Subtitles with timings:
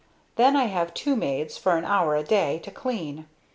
[0.35, 3.37] Then I have two maids, for an hour a day, to clean; $.